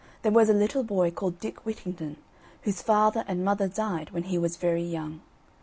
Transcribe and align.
there 0.23 0.31
was 0.31 0.49
a 0.49 0.53
little 0.53 0.83
boy 0.83 1.11
called 1.11 1.39
Dick 1.39 1.63
Whittington, 1.63 2.17
whose 2.63 2.81
father 2.81 3.23
and 3.27 3.45
mother 3.45 3.67
died 3.67 4.09
when 4.09 4.23
he 4.23 4.37
was 4.39 4.57
very 4.57 4.81
young. 4.81 5.21